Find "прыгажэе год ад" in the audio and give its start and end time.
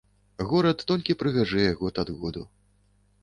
1.21-2.09